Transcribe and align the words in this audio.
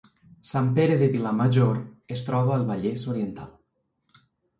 Sant 0.51 0.69
Pere 0.77 0.93
de 1.01 1.09
Vilamajor 1.15 1.77
es 2.15 2.23
troba 2.31 2.55
al 2.55 2.65
Vallès 2.71 3.05
Oriental 3.13 4.19